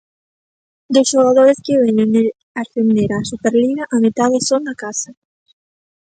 [0.93, 2.23] Dos xogadores que veñen de
[2.61, 5.11] ascender á Superliga, a metade son da casa.